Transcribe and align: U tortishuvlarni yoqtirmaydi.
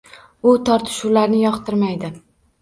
U 0.51 0.53
tortishuvlarni 0.69 1.43
yoqtirmaydi. 1.43 2.11